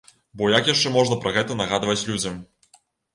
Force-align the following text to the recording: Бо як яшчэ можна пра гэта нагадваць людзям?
Бо 0.39 0.45
як 0.53 0.69
яшчэ 0.71 0.91
можна 0.95 1.17
пра 1.25 1.33
гэта 1.35 1.57
нагадваць 1.59 2.07
людзям? 2.13 2.41